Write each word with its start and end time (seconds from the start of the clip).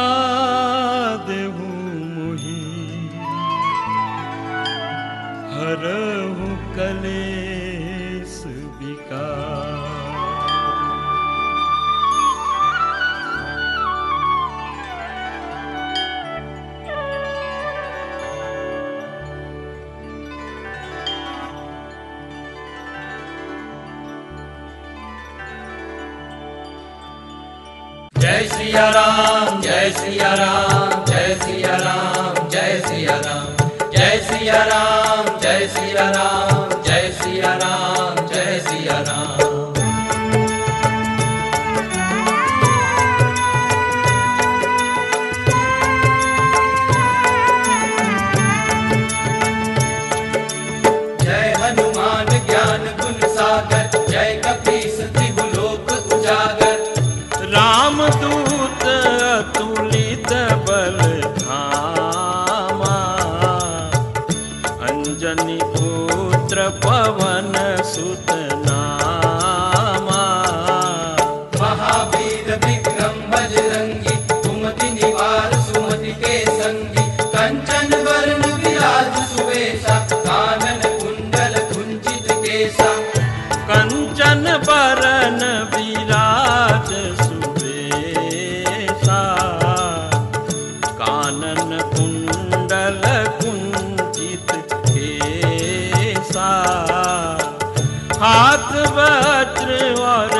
जय 28.45 28.51
सिया 28.53 28.89
राम 28.95 29.61
जय 29.61 29.89
सिया 29.97 30.33
राम 30.39 30.89
जय 31.05 31.33
सिया 31.43 31.75
राम 31.77 32.47
जय 32.49 32.81
सिया 32.87 33.15
राम 33.25 33.89
जय 33.95 34.19
सिया 34.27 34.63
राम 34.71 35.37
जय 35.41 35.67
सिया 35.77 36.09
राम 36.09 36.54
संगी 76.65 77.03
कंचन 77.33 77.91
वरण 78.05 78.43
विराज 78.61 79.17
सुवेशा, 79.31 79.97
कानन 80.11 80.81
कुंडल 81.01 81.57
कुंचित 81.71 82.31
केसा 82.45 82.87
कंचन 83.67 84.43
बरन 84.67 85.37
विराज 85.73 86.89
सुबेसा 87.21 89.19
कानन 91.01 91.77
कुंडल 91.93 93.01
कुंचित 93.41 94.55
केसा 94.89 96.49
हाथ, 98.23 98.71
वज्र 98.97 99.69
और 100.13 100.33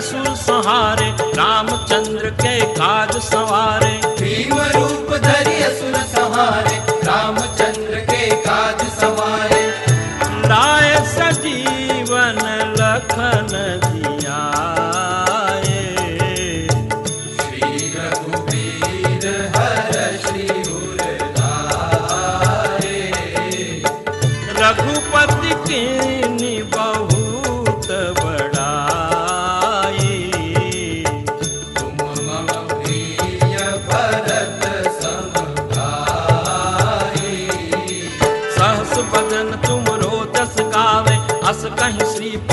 सहारे 0.00 0.34
संहारे 0.34 1.10
रामचंद्र 1.36 2.30
के 2.30 2.60
काज 2.74 3.10
सवारे। 3.22 4.00
भीम 4.20 4.54
रूप 4.54 5.12
धरि 5.16 5.39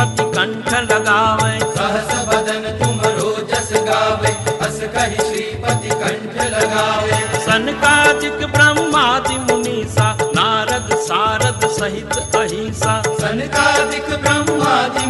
श्रीपति 0.08 0.24
कंठ 0.36 0.92
लगावे। 0.92 1.60
सहस 1.60 2.12
बदन 2.28 2.64
तुम 2.80 3.00
रोजस 3.18 3.70
गावे। 3.88 4.32
अस 4.66 4.80
कहि 4.96 5.18
श्रीपति 5.28 5.90
कंठ 5.90 6.36
लगावे। 6.54 7.18
सनकादिक 7.46 8.46
ब्रह्मादि 8.54 9.38
मुनीसा 9.38 10.08
नारद 10.36 10.96
सारद 11.00 11.68
सहित 11.80 12.18
अहिंसा। 12.36 13.02
सनकादिक 13.02 14.10
ब्रह्मादि 14.22 15.06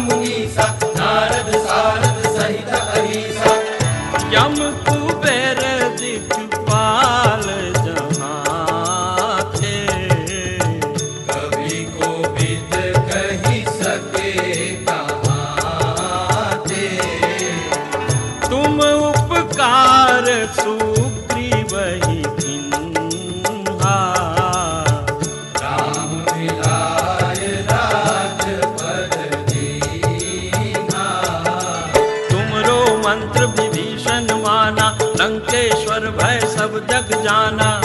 तक 36.80 37.22
जाना। 37.22 37.77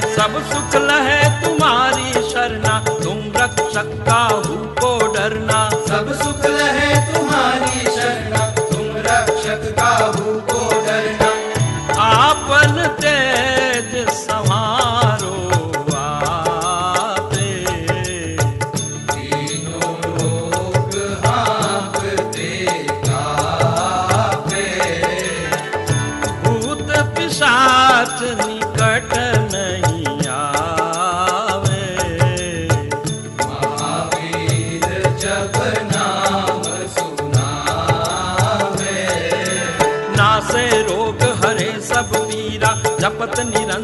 सब 0.00 0.42
सुख 0.52 0.76
लहे 0.82 1.22
तुम्हारी 1.40 2.12
शरणा। 2.30 2.78
तुम 3.04 3.18
रक्षक 3.36 3.92
का 4.06 4.22
हो 4.82 4.95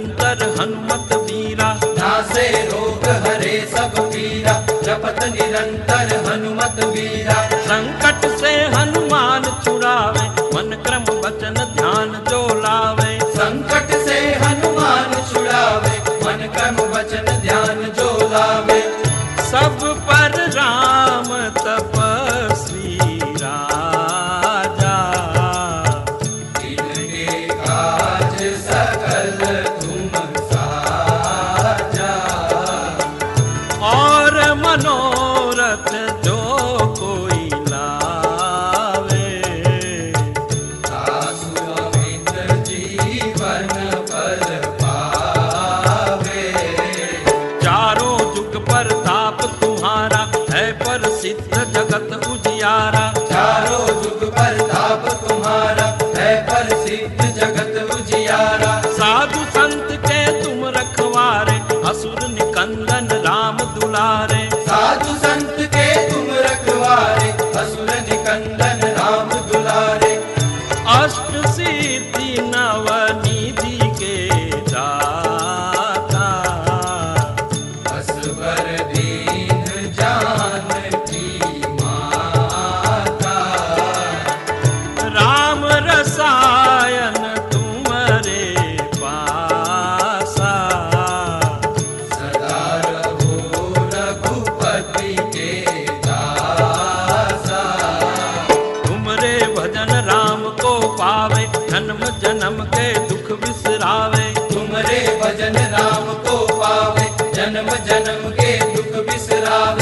निरंतर 0.02 0.42
हनुमत 0.58 1.12
वीरा। 1.26 1.68
नासे 1.98 2.46
रोग 2.66 3.04
हरे 3.24 3.54
सब 3.72 3.98
पीरा 4.12 4.54
जपत 4.82 5.20
निर 5.34 5.51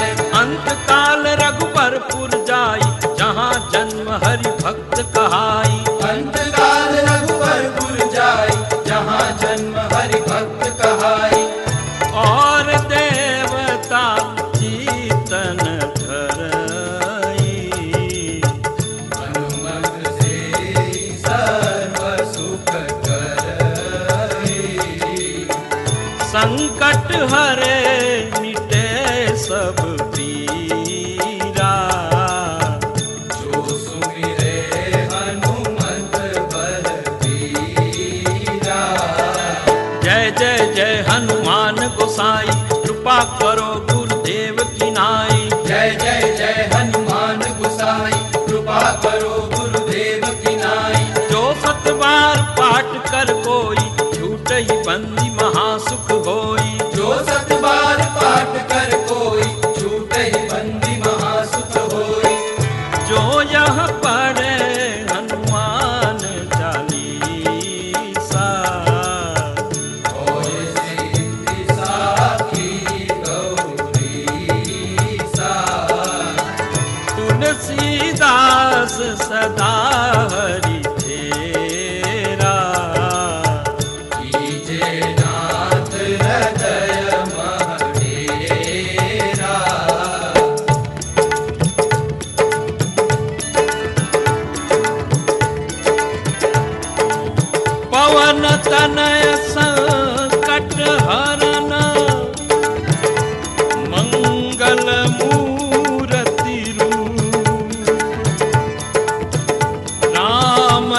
अंत 0.02 0.68
काल 0.90 1.26
रघुपरपुर 1.40 2.30
जाई 2.50 2.88
जहाँ 3.18 3.52
जन्म 3.72 4.08
हरि 4.24 4.50
भक्त 4.62 5.00
कहाई। 5.16 5.78
अंत 6.10 6.36
काल 6.58 6.94
रघुपरपुर 7.08 7.98
जाई 8.14 8.56
जहाँ 8.88 9.20
जन्म 9.42 9.76
हरि 9.94 10.20
भक्त 10.30 10.64
कहाई। 10.82 11.42
और 12.24 12.72
देवता 12.94 14.04
जीतन 14.56 15.58
से 20.20 20.34
सर्व 21.24 22.24
सुख 22.32 22.72
करई 23.06 24.58
संकट 26.32 27.12
हरे 27.32 27.79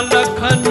राम 0.02 0.10
लखन 0.10 0.64